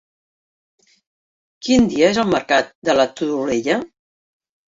Quin 1.67 1.85
dia 1.91 2.09
és 2.13 2.19
el 2.23 2.31
mercat 2.33 2.73
de 2.89 2.95
la 3.01 3.07
Todolella? 3.21 3.77